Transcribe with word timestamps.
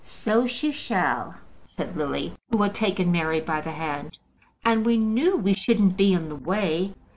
"So 0.03 0.47
she 0.47 0.71
shall," 0.71 1.35
said 1.63 1.95
Lily, 1.95 2.33
who 2.49 2.63
had 2.63 2.73
taken 2.73 3.11
Mary 3.11 3.39
by 3.39 3.61
the 3.61 3.69
hand. 3.73 4.17
"And 4.65 4.83
we 4.83 4.97
knew 4.97 5.37
we 5.37 5.53
shouldn't 5.53 5.95
be 5.95 6.11
in 6.11 6.27
the 6.27 6.35
way. 6.35 6.95